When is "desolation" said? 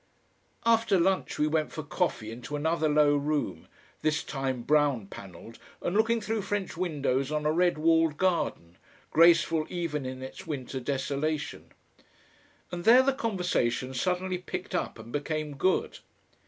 10.79-11.71